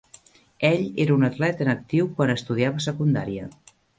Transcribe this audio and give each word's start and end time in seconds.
Ell 0.69 0.85
era 1.03 1.17
un 1.17 1.27
atleta 1.27 1.63
en 1.67 1.69
actiu 1.75 2.09
quan 2.17 2.35
estudiava 2.37 2.83
secundària. 2.89 3.49